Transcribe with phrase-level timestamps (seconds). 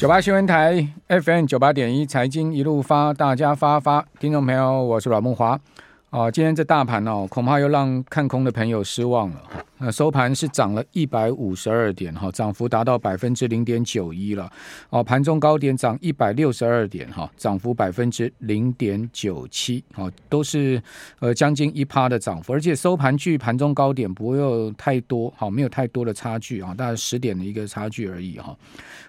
[0.00, 5.60] 九八新闻台 FM 九八点一财经一路发，大家发发，听众朋友，我是阮梦华，
[6.08, 9.36] 啊，今天这大盘哦，恐怕又让看空的朋友失望了。
[9.80, 14.50] 那收盘是涨了一百五十二点，哈，涨幅达到百分之零点九一了。
[14.90, 20.80] 哦，盘中高点涨一百六十二点，哈，涨幅百分之零点九七，哦，都是
[21.18, 28.54] 呃将近一趴的涨幅，而且收盘距盘中高点不会有太多，好，没有太多的差距啊，大概十点的一个差距而已，哈。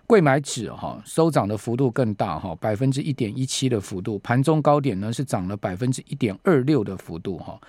[0.07, 7.59] 贵买指哈收涨的幅度更大哈，百分之一点一七的幅度，盘中高点呢是涨了百分之一点二六的幅度哈。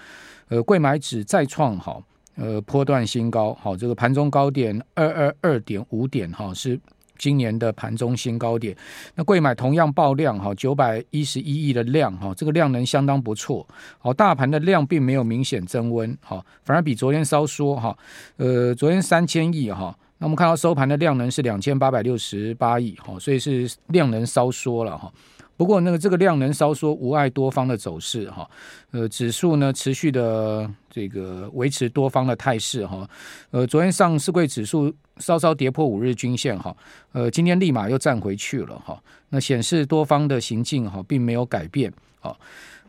[0.49, 2.03] 呃，贵买指再创哈
[2.37, 6.79] 呃波段新高，好，这个盘中高点二二二点五点哈是
[7.19, 8.77] 今年的盘中新高点。
[9.15, 13.67] 那贵买同样爆量哈，九百一十一亿的量哈，这个量能相当不错。
[13.99, 17.97] 好，大盘的量并没有明显增温哈，反而比昨天稍缩哈。
[18.39, 19.97] 呃，昨天三千亿哈。
[20.19, 25.13] 那我们看到收盘的量能是两千八百六十八亿，哈，所以是量能稍缩了哈。
[25.57, 28.49] 不过那个这个量能稍缩，无碍多方的走势哈。
[28.91, 33.09] 呃，指数呢持续的这个维持多方的态势哈。
[33.51, 36.77] 呃，昨天上市柜指数稍稍跌破五日均线哈，
[37.13, 39.01] 呃，今天立马又站回去了哈。
[39.29, 42.35] 那显示多方的行径哈并没有改变啊。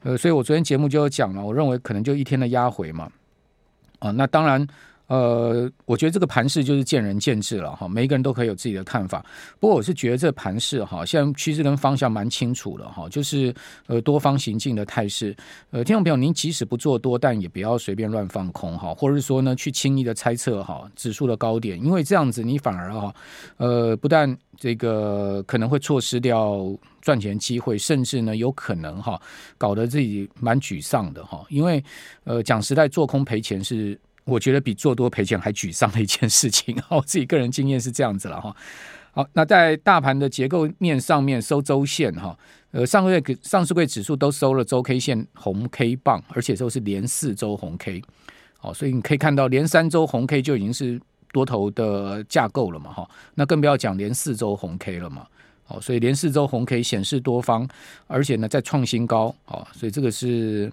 [0.02, 3.11] 呃，所以我昨天节目就有讲了，我认为可能就一天的压回嘛。
[4.00, 4.67] 啊，那当然。
[5.08, 9.23] 呃，我觉得这个盘势就是见仁见智了哈，每一个人都可以有自己的看法。
[9.60, 13.54] 不过我是觉得这个盘势哈，现在趋势跟方向蛮清楚的哈，就是
[13.88, 15.36] 呃多方行进的态势。
[15.72, 23.14] 呃，听众朋友，您即使不做多，但也不要随便乱放空哈，或者是说呢，去轻易的猜测哈指数的高点，因为这样子你反而哈，
[23.58, 26.66] 呃，不但这个可能会错失掉
[27.02, 29.22] 赚钱机会，甚至呢有可能哈
[29.58, 31.84] 搞得自己蛮沮丧的哈，因为
[32.23, 34.00] 呃讲实在，做空赔钱是。
[34.26, 38.56] 我觉得比做多赔钱还沮丧的一件事情， 我自己个人经验是这样子了哈。
[39.12, 42.36] 好，那在大盘的结构面上面收周线哈，
[42.72, 48.02] 呃，上个月上市柜指数都收了周 K 线红 K 棒，而且都是连四周红 K。
[48.58, 51.00] 好，所以你可以看到连三周红 K 就已经是
[51.32, 53.08] 多头的架构了嘛哈。
[53.36, 55.28] 那更不要讲连四周红 K 了嘛。
[55.66, 57.67] 好，所以连四周红 K 显示多方，
[58.08, 59.36] 而且呢在创新高。
[59.45, 60.72] 好，所以这个是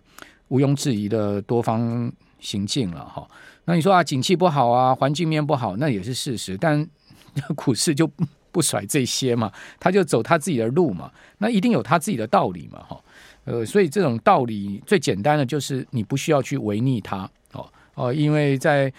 [0.48, 2.10] 毋庸置疑的多方。
[2.40, 3.28] 行进了哈，
[3.64, 6.56] 那你说啊，景气不好啊，环境面不好，那也是事实。
[6.56, 6.86] 但
[7.54, 8.10] 股市就
[8.50, 13.00] 不甩这些嘛，他就走他自己的路嘛，那一定有他自己的道理嘛，哈。
[13.44, 18.92] 呃，所以这种道理最简单的就是你不需要去违逆他哦哦，因为在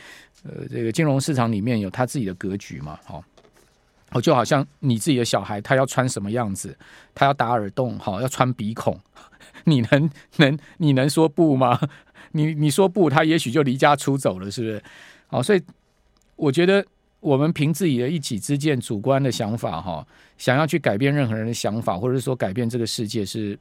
[0.44, 3.24] 呃这个金融市场里面有他自己的格局嘛，哦
[4.12, 6.76] 哦，就好像你自己的小孩他要穿什么样子，
[7.14, 9.00] 他要打耳洞，哈，要穿鼻孔，
[9.66, 11.80] 你能 能你能说不吗？
[12.34, 14.84] 你你说不，他也许就离家出走了，是不是？
[15.28, 15.62] 好，所以
[16.36, 16.86] 我觉得
[17.20, 20.06] 我们凭自己的一己之见、主观的想法，哈，
[20.38, 23.58] 想要去改变任何人的想法，或者说改变这个世界是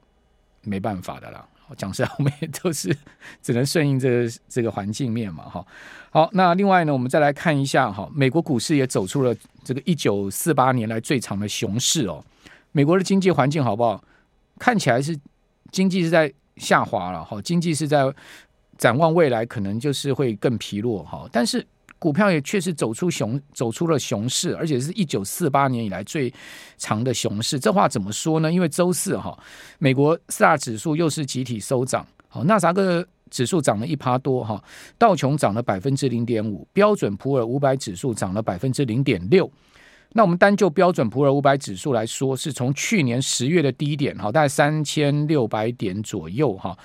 [0.63, 1.45] 没办法的啦。
[1.77, 2.93] 讲实在，我们也都是
[3.41, 5.65] 只能顺应这个这个环境面嘛，哈。
[6.09, 9.33] 好，那另外呢，我们再来看一下哈，美国股市也走出了
[9.63, 12.21] 这个一九四八年来最长的熊市哦。
[12.73, 14.03] 美国的经济环境好不好？
[14.59, 15.17] 看起来是
[15.71, 18.13] 经济是在下滑了，哈，经济是在。
[18.81, 21.63] 展望未来，可能就是会更疲弱哈，但是
[21.99, 26.33] 股票也确实走出熊，走出了熊市，而且是一九四八年以来最
[26.79, 27.59] 长的熊市。
[27.59, 28.51] 这话怎么说呢？
[28.51, 29.37] 因为周四哈，
[29.77, 34.59] 美国四大指数又是集体收涨，好，纳斯达克指数涨了一趴多哈，
[34.97, 39.47] 道琼涨了百分之零点五，标准普尔五百指数涨了百分之零点六。
[40.13, 46.75] 那我们单就标准普尔五百指数来说，是从去年十月的低点哈，大概三千六百点左右哈，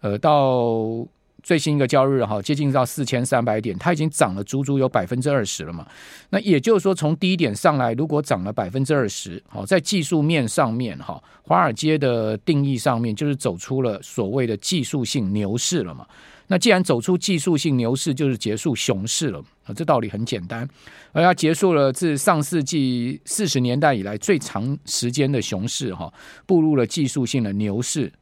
[0.00, 1.06] 呃到。
[1.46, 5.86] 最新一个交易日哈，接近到四千三百点，它已经涨了足足有百分之二十了嘛。
[6.30, 16.04] 那也就是说，从低点上来，如果涨了百分之二十，好，在技术面上面哈，华尔街的定义上面就是走出了所谓的技术性牛市了嘛。
[16.48, 20.68] 那既然走出技术性牛市，就是结束熊市了啊，这道理很简单。
[21.12, 26.12] 而它结束了自上世纪四十年代以来最长时间的熊市哈，
[26.46, 28.12] 步入了技术性的牛市。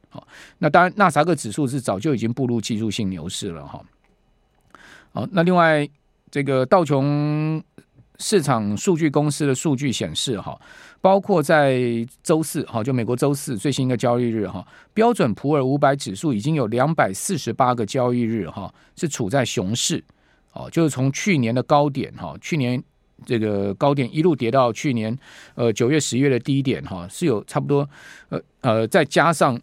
[0.59, 3.83] 那当然，纳斯达克指数是早就已经步入技术性牛市了哈。
[5.11, 5.87] 好，那另外
[6.31, 7.61] 这个道琼
[8.19, 10.59] 市场数据公司的数据显示哈，
[11.01, 11.79] 包括在
[12.23, 20.03] 周四哈，就美国周四最新一个交易日哈，标准普尔五百指数已经有两百四十八个交易日哈是处在熊市
[20.53, 22.81] 哦，就是从去年的高点哈，去年
[23.25, 25.17] 这个高点一路跌到去年
[25.55, 27.87] 呃九月十月的低点哈，是有差不多
[28.29, 29.59] 呃呃再加上。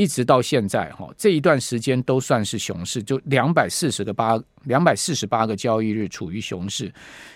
[0.00, 6.90] 一直到现在哈，这一段时间都算是熊市，就两百四十个八两百四十八个交易日处于熊市，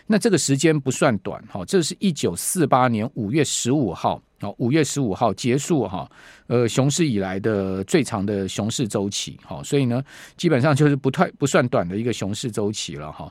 [0.06, 6.10] 那这个时间不算短哈，这是一九四八年五月十五号哦，五月十五号结束哈，
[6.46, 10.02] 呃，熊市以来的最长的熊市周期哈，所以呢，
[10.38, 13.30] 基本上就是不太不算短的一个熊市周期了哈，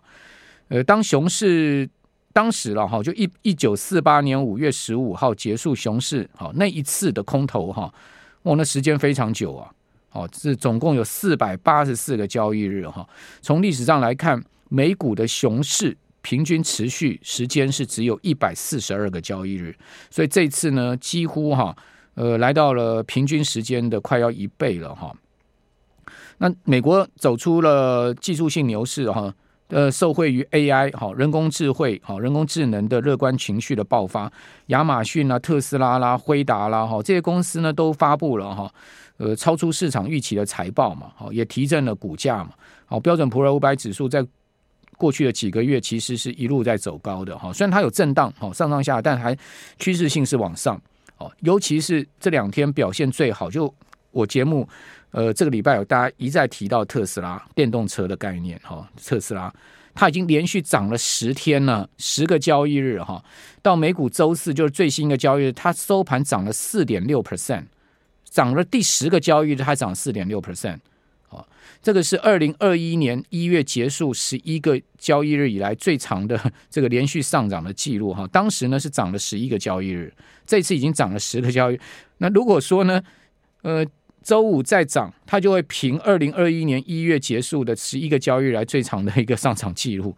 [0.68, 1.90] 呃，当熊市。
[2.36, 7.94] 当时了哈，就一一九四八年五月十五号结束熊市，好那一次的空头哈，
[8.44, 9.72] 哦，那时间非常久啊，
[10.12, 13.08] 哦，这总共有四百八十四个交易日哈。
[13.42, 19.76] 从历史上来看，美股的熊市平均持续时间是只有一百四十二个交易日，
[20.10, 21.76] 所以这次呢，几乎哈，
[22.16, 25.14] 呃，来到了平均时间的快要一倍了哈。
[26.38, 29.34] 那美国走出了技术性牛市哈。
[29.70, 34.32] 呃，受惠于 AI 好，人工智慧好，人工智能的乐观情绪的爆发，
[34.68, 38.72] 亚马逊啦、特斯拉啦、辉达啦哈，这些公司呢都发布了哈，
[39.18, 42.52] 呃，超出市场预期的财报嘛，好，也提振了股价嘛，
[42.86, 44.24] 好，标准普尔五百指数在
[44.96, 49.36] 过去的几个月其实是一路在走高的哈，虽然它有震荡，好，上上下，但还
[49.80, 50.80] 趋势性是往上，
[51.18, 53.74] 哦，尤其是这两天表现最好，就
[54.14, 54.68] 我节目。
[55.12, 59.54] 呃，这个礼拜有大家一再提到特斯拉电动车的概念哈，特斯拉
[59.94, 63.24] 它已经连续涨了十天了，十个交易日哈，
[63.62, 67.66] 到美股周四就是最新一个交易日，它收盘涨了四点六 percent，
[68.24, 70.80] 涨了第十个交易日它涨四点六 percent，
[71.84, 80.12] 这个是二零二一年一月结束十一个交易日以来最长的 这个连续上涨的记录哈，当时呢是涨了十一个交易日，
[80.44, 81.80] 这次已经涨了十个交易，
[82.18, 83.00] 那如果说呢，
[83.62, 83.86] 呃。
[84.24, 90.16] 周五再涨，它就会平二零二一年一月结束的十一个交易来最长的一个上涨记录。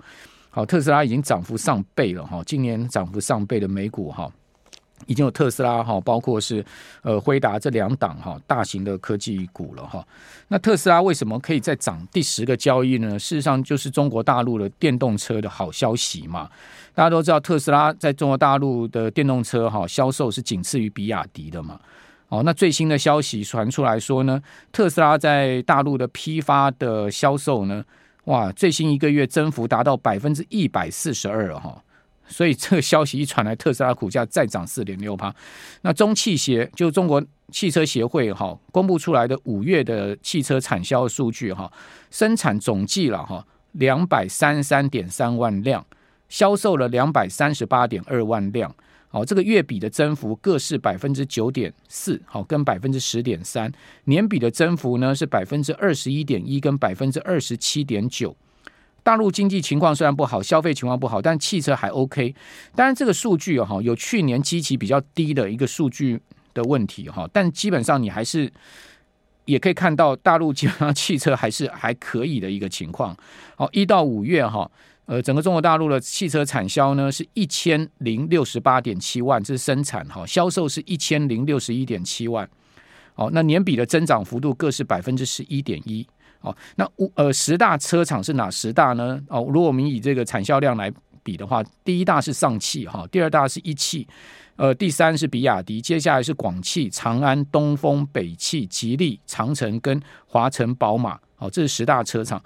[0.50, 4.32] 好，特斯拉已经涨幅上倍了哈，今年涨幅上倍的美股哈，
[5.06, 6.64] 已经有特斯拉哈，包括是
[7.02, 10.08] 呃辉达这两档哈大型的科技股了哈。
[10.48, 13.20] 那特斯拉为什么可以再涨第十个交易呢？
[13.20, 16.50] 事实上就是中国大陆的电动车的好消息嘛。
[16.94, 21.78] 大家都知道特斯拉在中国大陆的电动车哈销售是仅次于比亚迪的嘛。
[22.30, 24.42] 哦，那最新的消息传出来说呢，
[24.72, 27.86] 特斯拉在大陆的批发的销售呢，
[28.26, 31.84] 哇，最新一个月增幅达到百分之一百四十二哈，
[32.28, 35.34] 所以这个消息一传来，特斯拉股价再涨四点六趴。
[35.84, 41.72] 那中汽协就中国汽车协会哈公布出来的五月的汽车产销数据哈，
[42.10, 45.86] 生产总计了哈两百三十三点三万辆，
[46.28, 48.76] 销售了两百三十八点二万辆。
[49.16, 53.72] 好，这个月比的增幅各是百分之九点四，好，跟百分之十点三。
[54.04, 58.36] 年比的增幅呢是百分之二十一点一，跟百分之二十七点九。
[59.04, 62.36] 大陆经济情况虽然不好，消费情况不好，但汽车还 OK。
[62.76, 66.20] 当然，这个数据哈有去年基期比较低的一个数据
[66.54, 68.52] 的问题哈，但基本上你还是
[69.46, 73.16] 也可以看到大陆基本上汽车还是还可以的一个情况。
[73.56, 74.70] 好，一到五月哈。
[75.08, 82.50] 呃，整个中国大陆的汽车产销呢是一千零六十八点七万，这是生产哈，销售是一千零六十一点七万。
[83.14, 86.04] 好，那年比的增长幅度各是百分之十一点一。
[86.40, 89.22] 好，那五呃十大车厂是哪十大呢？
[89.30, 94.08] 哦，如果我们以这个产销量来比的话，第一大是上汽哈，第二大是一汽，
[94.58, 101.20] 呃，第三是比亚迪，接下来是广汽、长安、东风、北汽、吉利、长城跟华晨宝马。
[101.36, 102.42] 好，这是十大车厂。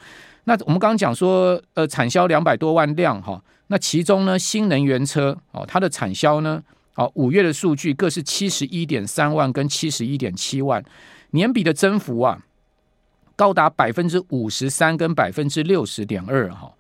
[0.46, 6.64] 那我们刚刚讲说，呃，产销两百多万辆哈，那其中呢，新能源车哦，它的产销呢，
[6.96, 10.84] 哦，五月的数据各是七十一点三万跟七十一点七万，
[11.32, 12.42] 年比的增幅啊，
[13.36, 16.74] 高达百分之五十三跟百分之六十点二哈，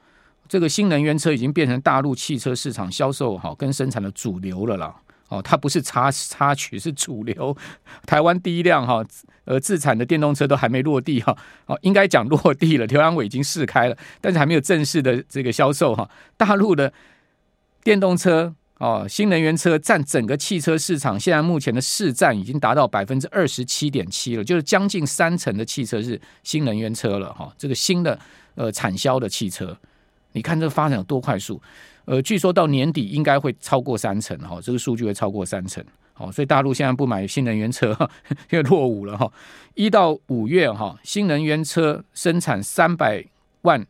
[0.47, 4.95] 这个新能源车已经变成大陆汽车市场销售哈跟生产的主流了啦。
[5.29, 7.55] 哦，它不是插插曲，是主流。
[8.05, 9.03] 台湾第一辆哈，
[9.45, 11.35] 呃，自产的电动车都还没落地哈。
[11.67, 16.09] 哦，应该讲落地了，刘阳伟已经试开了，但是还没有正式的这个销售哈。
[16.35, 16.91] 大陆的
[17.83, 27.53] 电动车哦，新能源车占整个汽车市场，现在目前的市占已经达到百分之二十七点七了，就是将近三成的汽车是新能源车了哈。
[27.57, 28.17] 这个新的
[28.55, 29.77] 呃产销的汽车，
[30.33, 31.61] 你看这个发展有多快速。
[32.05, 35.83] 呃，据说到年底应该会超过三成哈，这个数据会超过三成，
[36.13, 37.95] 好，所以大陆现在不买新能源车，
[38.49, 39.31] 因为落伍了哈。
[39.75, 43.23] 一到五月哈，新能源车生产三百
[43.61, 43.85] 万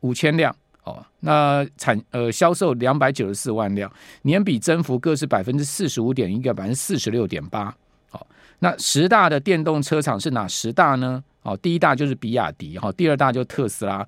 [0.00, 0.54] 五千辆，
[0.84, 3.92] 哦，那产呃销售两百九十四万辆，
[4.22, 7.74] 年比增幅各是百分之四十五点一个百分之四十六点八，
[8.08, 8.24] 好，
[8.60, 11.24] 那十大的电动车厂是哪十大呢？
[11.42, 14.06] 哦，第一大就是比亚迪哈，第二大就特斯拉。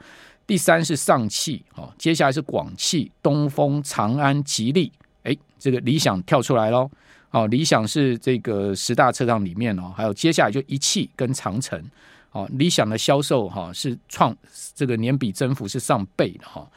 [0.51, 4.91] 第三是上汽，哦，接下来是广汽、东风、长安、吉利，
[5.23, 6.91] 哎，这个理想跳出来喽，
[7.31, 11.81] 哦，理想是这个十大车厂里面哦，还有接下来就一汽跟长城，
[12.33, 14.37] 哦，理想的销售哈是创
[14.75, 16.69] 这个年比增幅是上倍的哈，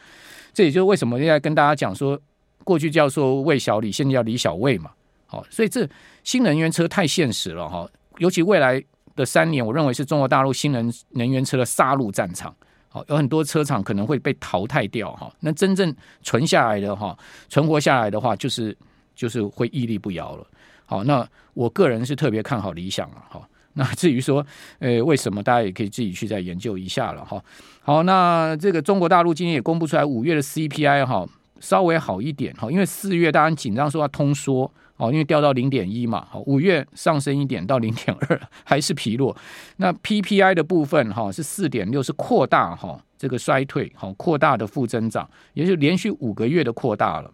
[0.53, 2.21] 这也就是为什么现在跟大家讲说，
[2.63, 4.91] 过去叫做魏小李，现在叫李小魏嘛，
[5.31, 5.89] 哦，所以这
[6.23, 7.89] 新能源车太现实了哈，
[8.19, 8.79] 尤其未来
[9.15, 12.55] 的三年，我认为是中国大陆新能能源车的杀戮战场，
[12.93, 17.17] 好，有很多车厂可能会被淘汰掉哈，那真正存下来的哈，
[17.49, 18.77] 存活下来的话就是。
[19.15, 20.47] 就是会屹立不摇了。
[20.87, 21.23] 好，那
[21.53, 23.23] 我个人是特别看好理想了。
[23.29, 24.43] 哈， 那至于说，
[24.79, 27.23] 呃，为什么大家也可以自己去再研究一下了。
[27.23, 27.39] 哈，
[27.83, 31.23] 好，那这个中国大陆今天也公布出来五月的 CPI 哈，
[31.59, 34.69] 稍微好一点哈，因为四月大家紧张说要通缩
[35.03, 36.25] 哦，因为掉到零点一嘛。
[36.29, 39.35] 好，五月上升一点到零点二，还是疲弱。
[39.77, 47.29] 那 PPI 的部分哈是四点六，是扩大哈这个衰退，好，扩大的负增长，也就是连续五个月的扩大了。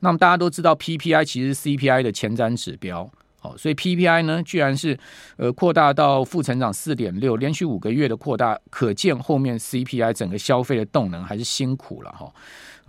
[0.00, 4.98] 那么大家都知道，PPI 其实是 CPI 的前瞻指标，好，所以 PPI 呢，居然是
[5.36, 12.32] 呃扩大到负成长四点六，连续五个月的扩大，可见后面 CPI 整个消费的动能还是辛苦了哈，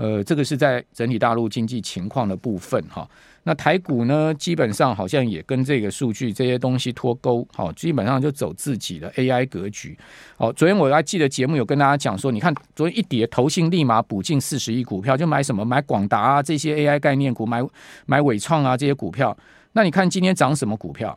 [0.01, 3.07] 呃，这个是在整体大陆经济情况的部分哈。
[3.43, 9.95] 那台股呢，基本上好像也跟这个数据这些东西脱钩，好，基本上就走自己的 AI 格局。
[10.37, 15.63] 好，昨天我还记得节目有跟大家讲说，你看昨天一跌，投信立马补进四十亿股票，就买什么？
[15.63, 17.61] 买广达啊这些 AI 概念股，买
[18.07, 19.37] 买伟创啊这些股票。
[19.73, 21.15] 那你看今天涨什么股票？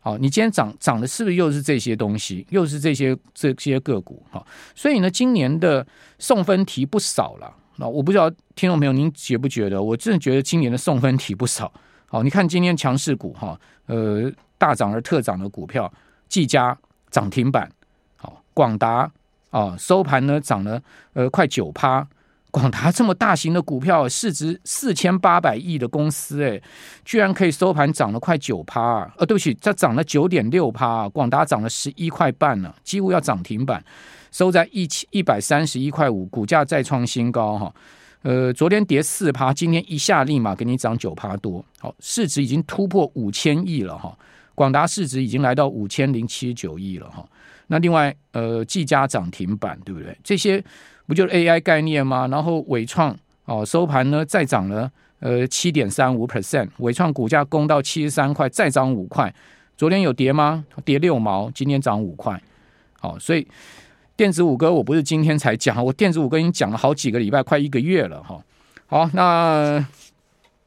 [0.00, 2.46] 好，你今天涨涨的是不是又是这些东西？
[2.50, 4.22] 又是这些这些个股？
[4.30, 5.86] 好，所以呢，今年的
[6.18, 7.56] 送分题不少了。
[7.80, 9.82] 那我不知道听众朋友您觉不觉得？
[9.82, 11.72] 我真的觉得今年的送分题不少。
[12.06, 15.90] 好，你看今天强势股哈，呃，大涨而特涨的股票，
[16.28, 16.76] 技嘉
[17.10, 17.70] 涨停板，
[18.16, 19.10] 好，广达
[19.48, 20.80] 啊收盘呢涨了
[21.14, 22.06] 呃快九趴。
[22.50, 26.60] 广达这么大型的股票，市值四千八百亿的公司，哎，
[27.04, 29.14] 居然可以收盘涨了快九趴啊！
[29.18, 33.82] 呃，对不起，它涨了九点六趴，广达涨了十一块半呢，几乎要涨停板。
[34.30, 37.74] 收在一千一百三十一块五，股价再创新高哈。
[38.22, 41.64] 呃，昨天跌四趴，今天一下立马给你涨九趴多。
[41.78, 44.14] 好，市值已经突破五千亿了哈。
[44.54, 47.26] 广达市值已经来到五千零七十九亿了哈。
[47.68, 50.14] 那另外，呃，技嘉涨停板对不对？
[50.22, 50.62] 这些
[51.06, 52.28] 不就是 AI 概念吗？
[52.28, 59.34] 然后纬创哦，收盘呢再涨了呃七点三五 percent，纬创股价攻到七十三块，再涨五块。
[59.78, 60.62] 昨天有跌吗？
[60.84, 62.38] 跌六毛，今天涨五块。
[63.00, 63.48] 好，所以。
[64.20, 68.38] 电子五哥，我不是今天才讲，我电子五哥已经讲了好几个礼拜，快一个月了哈。
[68.86, 69.82] 好，那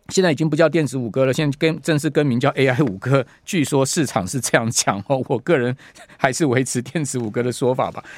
[0.09, 3.23] 现在已经不叫电子五哥了，现在更正式更名叫 AI 五哥。
[3.45, 5.77] 据说市场是这样讲哦，我个人
[6.17, 8.03] 还是维持电子五哥的说法吧。